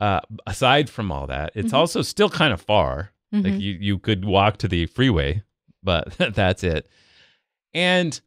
[0.00, 1.76] uh, aside from all that, it's Mhm.
[1.76, 3.12] also still kind of far.
[3.32, 3.60] Like Mhm.
[3.60, 5.42] you you could walk to the freeway,
[5.82, 6.88] but that's it.
[7.74, 8.20] And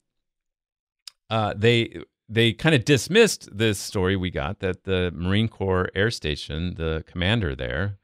[1.29, 6.09] uh, they they kind of dismissed this story we got that the Marine Corps Air
[6.09, 7.97] Station, the commander there,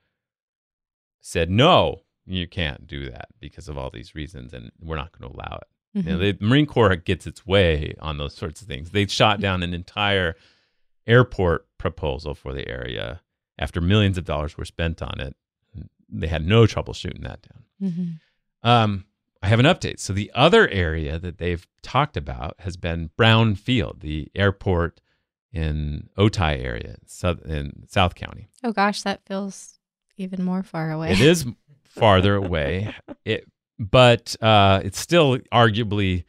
[1.21, 5.31] said no, you can't do that because of all these reasons, and we're not going
[5.31, 5.67] to allow it.
[5.93, 6.39] You know, Mhm.
[6.39, 8.91] the Marine Corps gets its way on those sorts of things.
[8.91, 10.35] They shot down an entire
[11.07, 13.21] airport proposal for the area
[13.57, 15.35] after millions of dollars were spent on it.
[16.07, 17.63] They had no trouble shooting that down.
[17.91, 18.19] Mhm.
[18.63, 19.05] Um,
[19.41, 19.99] I have an update.
[19.99, 25.01] So the other area that they've talked about has been Brown Field, the airport
[25.51, 28.49] in Otay area, south, in South County.
[28.63, 29.79] Oh gosh, that feels
[30.17, 31.11] even more far away.
[31.13, 31.45] It is
[31.85, 32.93] farther away,
[33.25, 33.47] it,
[33.79, 36.25] but uh, it's still arguably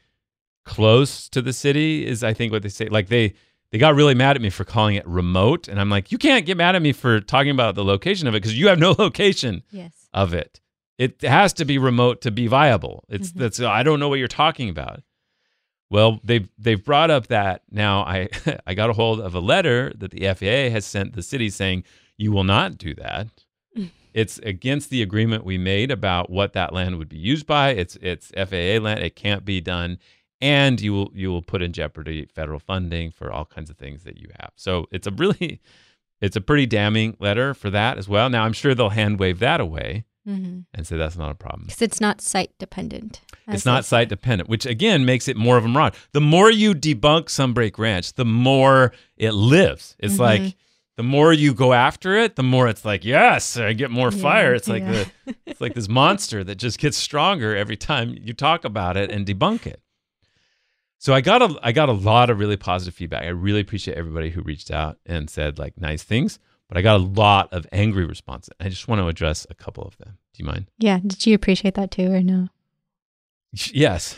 [0.65, 2.07] close to the city.
[2.07, 2.87] Is I think what they say.
[2.89, 3.35] Like they
[3.73, 6.47] they got really mad at me for calling it remote, and I'm like, you can't
[6.47, 8.93] get mad at me for talking about the location of it because you have no
[8.99, 9.93] location yes.
[10.13, 10.61] of it.
[10.99, 13.05] It has to be remote to be viable.
[13.09, 13.39] It's Mhm.
[13.39, 15.03] that's I don't know what you're talking about.
[15.89, 18.29] Well, they've they've brought up that now I
[18.67, 21.85] I got a hold of a letter that the FAA has sent the city saying
[22.17, 23.29] you will not do that.
[24.15, 27.71] It's against the agreement we made about what that land would be used by.
[27.71, 29.01] It's it's FAA land.
[29.01, 29.99] It can't be done,
[30.41, 34.05] and you will you will put in jeopardy federal funding for all kinds of things
[34.05, 34.51] that you have.
[34.57, 35.61] So it's a really
[36.21, 38.29] it's a pretty damning letter for that as well.
[38.31, 40.61] Now I'm sure they'll hand wave that away Mm-hmm.
[40.75, 41.63] and say that's not a problem.
[41.65, 43.23] Because it's not site dependent.
[43.49, 45.95] It's not site dependent, which again makes it more of a mirage.
[46.13, 49.97] The more you debunk Sunbreak Ranch, the more it lives.
[49.99, 50.19] It's Mhm.
[50.19, 50.57] like
[51.01, 54.21] the more you go after it, the more it's like, yes, I get more Yeah,
[54.21, 54.55] fire.
[54.55, 55.05] It's like yeah.
[55.25, 59.11] the it's like this monster that just gets stronger every time you talk about it
[59.11, 59.81] and debunk it.
[60.99, 63.23] So I got a I got a lot of really positive feedback.
[63.23, 66.97] I really appreciate everybody who reached out and said like nice things, but I got
[66.97, 68.51] a lot of angry responses.
[68.61, 70.19] I just want to address a couple of them.
[70.35, 70.67] Do you mind?
[70.77, 70.99] Yeah.
[70.99, 72.49] Did you appreciate that too, or no?
[73.73, 74.17] Yes,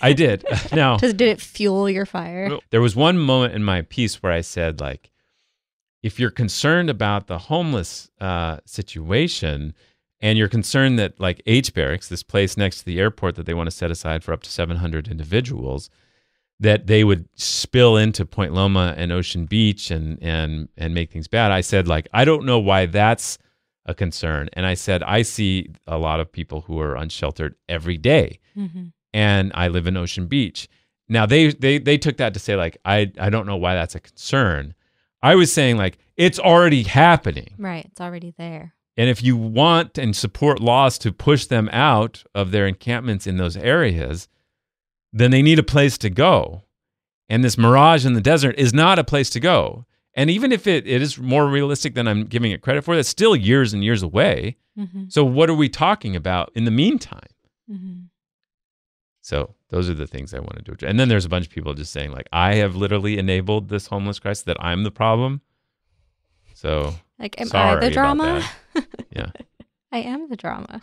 [0.00, 0.44] I did.
[0.72, 2.58] now, Just did it fuel your fire?
[2.70, 5.11] There was one moment in my piece where I said, like,
[6.02, 9.74] if you're concerned about the homeless uh, situation
[10.20, 13.54] and you're concerned that, like, H Barracks, this place next to the airport that they
[13.54, 15.90] want to set aside for up to 700 individuals,
[16.60, 21.26] that they would spill into Point Loma and Ocean Beach and and and make things
[21.28, 21.50] bad.
[21.50, 23.38] I said, like, I don't know why that's
[23.84, 24.48] a concern.
[24.52, 28.84] And I said, I see a lot of people who are unsheltered every day Mm-hmm.
[29.14, 30.68] and I live in Ocean Beach.
[31.08, 33.94] Now they they they took that to say like I I don't know why that's
[33.96, 34.74] a concern.
[35.22, 37.54] I was saying like it's already happening.
[37.58, 37.84] Right.
[37.86, 38.74] It's already there.
[38.96, 43.38] And if you want and support laws to push them out of their encampments in
[43.38, 44.28] those areas,
[45.12, 46.64] then they need a place to go.
[47.28, 49.86] And this mirage in the desert is not a place to go.
[50.14, 53.08] And even if it, it is more realistic than I'm giving it credit for, that's
[53.08, 54.56] still years and years away.
[54.78, 55.04] Mm-hmm.
[55.08, 57.20] So, what are we talking about in the meantime?
[57.70, 58.00] Mm-hmm.
[59.22, 60.86] So, those are the things I want to do.
[60.86, 63.86] And then there's a bunch of people just saying, like, I have literally enabled this
[63.86, 65.40] homeless crisis, that I'm the problem.
[66.54, 68.44] So, like, am I the drama?
[69.10, 69.30] yeah.
[69.92, 70.80] I am the drama.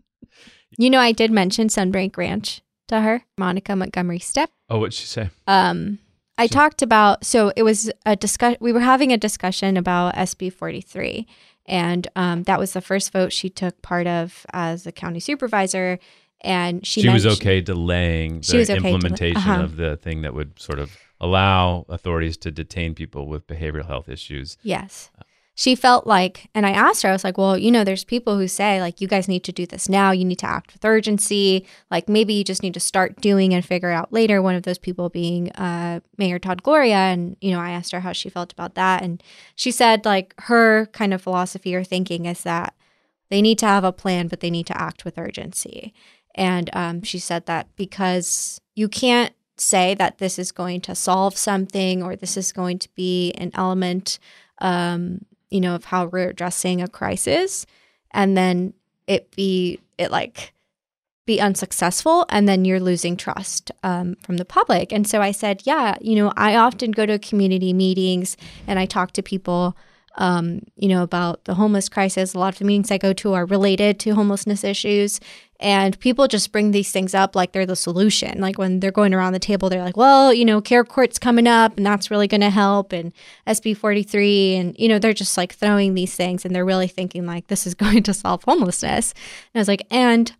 [0.78, 4.50] you know, I did mention Sunbreak Ranch to her, Monica Montgomery Steppe.
[4.68, 5.30] Oh, what'd she say?
[5.46, 5.98] Um,
[6.36, 8.56] I talked about so it was a discuss.
[8.60, 11.26] We were having a discussion about SB forty three,
[11.66, 15.98] and um, that was the first vote she took part of as a county supervisor.
[16.40, 19.62] And she she was okay delaying the okay implementation uh-huh.
[19.62, 24.08] of the thing that would sort of allow authorities to detain people with behavioral health
[24.08, 24.58] issues.
[24.62, 25.10] Yes.
[25.56, 28.36] She felt like, and I asked her, I was like, well, you know, there's people
[28.36, 30.10] who say, like, you guys need to do this now.
[30.10, 31.64] You need to act with urgency.
[31.92, 34.42] Like, maybe you just need to start doing and figure out later.
[34.42, 36.96] One of those people being uh, Mayor Todd Gloria.
[36.96, 39.04] And, you know, I asked her how she felt about that.
[39.04, 39.22] And
[39.54, 42.74] she said, like, her kind of philosophy or thinking is that
[43.30, 45.94] they need to have a plan, but they need to act with urgency.
[46.34, 51.36] And um, she said that because you can't say that this is going to solve
[51.36, 54.18] something or this is going to be an element
[54.58, 57.66] um, you know, of how we're addressing a crisis
[58.10, 58.72] and then
[59.06, 60.52] it be it like
[61.26, 64.92] be unsuccessful and then you're losing trust um, from the public.
[64.92, 68.86] And so i said yeah you know i often go to community meetings and i
[68.86, 69.76] talk to people
[70.16, 72.34] um, you know, about the homeless crisis.
[72.34, 75.20] A lot of the meetings I go to are related to homelessness issues.
[75.60, 78.40] And people just bring these things up like they're the solution.
[78.40, 81.46] Like when they're going around the table, they're like, well, you know, care court's coming
[81.46, 82.92] up and that's really going to help.
[82.92, 83.12] And
[83.46, 84.56] SB 43.
[84.56, 87.66] And, you know, they're just like throwing these things and they're really thinking like this
[87.66, 89.12] is going to solve homelessness.
[89.12, 90.32] And I was like, and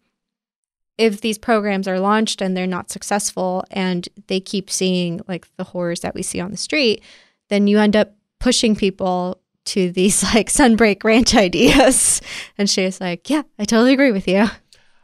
[0.98, 5.64] if these programs are launched and they're not successful and they keep seeing like the
[5.64, 7.02] horrors that we see on the street,
[7.48, 12.20] then you end up pushing people to these like sunbreak ranch ideas.
[12.58, 14.46] And she was like, Yeah, I totally agree with you.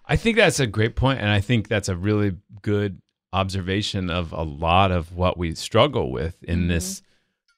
[0.06, 2.32] I think that's a great point, and I think that's a really
[2.62, 3.00] good
[3.32, 6.68] observation of a lot of what we struggle with in mm-hmm.
[6.68, 7.02] this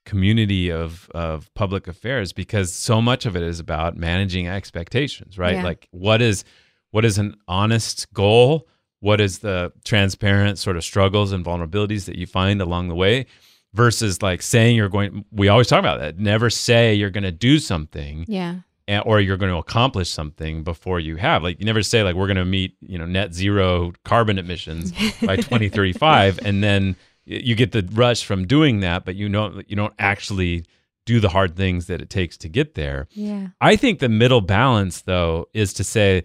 [0.05, 5.57] community of of public affairs because so much of it is about managing expectations, right?
[5.57, 5.65] Yeah.
[5.65, 6.45] Like what is
[6.91, 8.69] what is an honest goal?
[9.01, 13.27] What is the transparent sort of struggles and vulnerabilities that you find along the way?
[13.75, 16.19] Versus like saying you're going we always talk about that.
[16.19, 18.57] Never say you're going to do something yeah.
[18.87, 21.43] and, or you're going to accomplish something before you have.
[21.43, 24.93] Like you never say like we're going to meet you know net zero carbon emissions
[25.23, 29.77] by 2035 and then you get the rush from doing that but you don't you
[29.77, 30.65] don't actually
[31.05, 33.09] do the hard things that it takes to get there.
[33.11, 33.49] Yeah.
[33.61, 36.25] I think the middle balance though is to say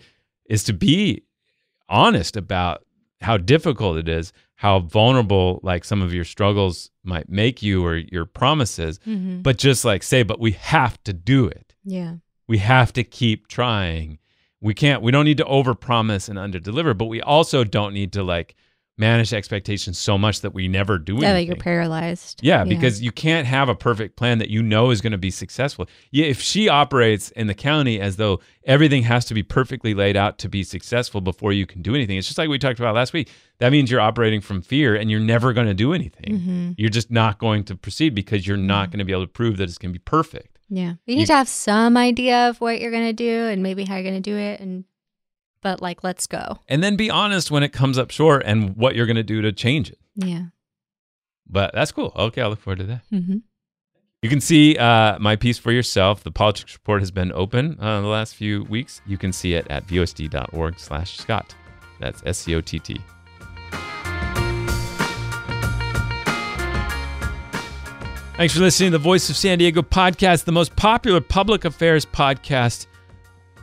[0.49, 1.23] is to be
[1.89, 2.83] honest about
[3.21, 7.95] how difficult it is how vulnerable like some of your struggles might make you or
[7.95, 9.41] your promises mm-hmm.
[9.41, 11.75] but just like say but we have to do it.
[11.83, 12.15] Yeah.
[12.47, 14.17] We have to keep trying.
[14.59, 18.23] We can't we don't need to overpromise and underdeliver but we also don't need to
[18.23, 18.55] like
[18.97, 21.29] manage expectations so much that we never do anything.
[21.29, 22.39] Yeah, you're paralyzed.
[22.41, 25.17] Yeah, yeah, because you can't have a perfect plan that you know is going to
[25.17, 25.87] be successful.
[26.11, 30.17] Yeah, if she operates in the county as though everything has to be perfectly laid
[30.17, 32.95] out to be successful before you can do anything, it's just like we talked about
[32.95, 33.29] last week.
[33.59, 36.39] That means you're operating from fear and you're never going to do anything.
[36.39, 36.71] Mm-hmm.
[36.77, 38.91] You're just not going to proceed because you're not mm-hmm.
[38.91, 40.57] going to be able to prove that it's going to be perfect.
[40.69, 40.95] Yeah.
[41.05, 43.85] You need you, to have some idea of what you're going to do and maybe
[43.85, 44.83] how you're going to do it and
[45.61, 46.59] but like let's go.
[46.67, 49.41] And then be honest when it comes up short and what you're going to do
[49.41, 49.99] to change it.
[50.15, 50.45] Yeah.
[51.49, 52.11] But that's cool.
[52.15, 53.01] Okay, I'll look forward to that.
[53.11, 53.37] Mm-hmm.
[54.21, 56.23] You can see uh, my piece for yourself.
[56.23, 58.99] The politics report has been open uh, the last few weeks.
[59.05, 61.55] You can see it at vosd.org slash Scott.
[61.99, 62.99] That's S-C-O-T-T.
[68.37, 72.05] Thanks for listening to the Voice of San Diego podcast, the most popular public affairs
[72.05, 72.85] podcast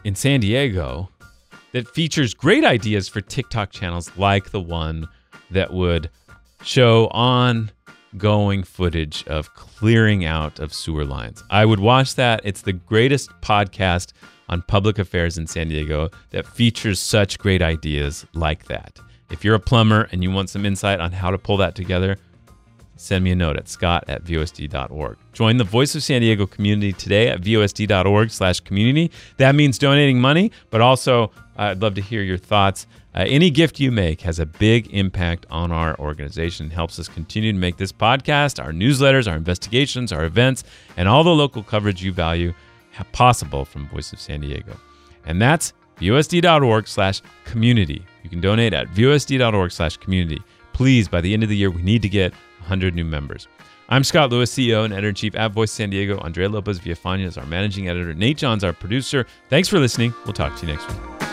[0.02, 1.10] in San Diego
[1.74, 5.08] that features great ideas for TikTok channels like the one
[5.50, 6.08] that would
[6.62, 11.42] show ongoing footage of clearing out of sewer lines.
[11.50, 12.40] I would watch that.
[12.44, 14.12] It's the greatest podcast
[14.48, 19.00] on public affairs in San Diego that features such great ideas like that.
[19.30, 22.18] If you're a plumber and you want some insight on how to pull that together,
[22.94, 25.18] send me a note at scott at vosd.org.
[25.32, 29.10] Join the Voice of San Diego community today at vosd.org slash community.
[29.38, 32.86] That means donating money, but also I'd love to hear your thoughts.
[33.14, 37.52] Uh, any gift you make has a big impact on our organization, helps us continue
[37.52, 40.64] to make this podcast, our newsletters, our investigations, our events,
[40.96, 42.52] and all the local coverage you value
[43.12, 44.76] possible from Voice of San Diego.
[45.26, 48.04] And that's vosd.org slash community.
[48.22, 50.42] You can donate at vosd.org slash community.
[50.72, 53.46] Please, by the end of the year, we need to get 100 new members.
[53.88, 56.18] I'm Scott Lewis, CEO and editor in chief at Voice San Diego.
[56.20, 58.14] Andrea Lopez Villafana is our managing editor.
[58.14, 59.26] Nate John's our producer.
[59.50, 60.14] Thanks for listening.
[60.24, 61.23] We'll talk to you next week.